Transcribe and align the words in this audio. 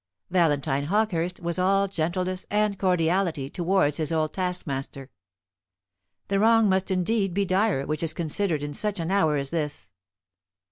Valentine 0.31 0.85
Hawkehurst 0.85 1.39
was 1.41 1.59
all 1.59 1.87
gentleness 1.87 2.47
and 2.49 2.79
cordiality 2.79 3.51
towards 3.51 3.97
his 3.97 4.11
old 4.11 4.33
taskmaster. 4.33 5.11
The 6.27 6.39
wrong 6.39 6.67
must 6.67 6.89
indeed 6.89 7.35
be 7.35 7.45
dire 7.45 7.85
which 7.85 8.01
is 8.01 8.11
considered 8.11 8.63
in 8.63 8.73
such 8.73 8.99
an 8.99 9.11
hour 9.11 9.37
as 9.37 9.51
this. 9.51 9.91